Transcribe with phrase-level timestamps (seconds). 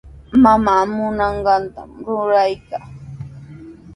[0.43, 2.85] Mamaa munanqantami ruraykaa.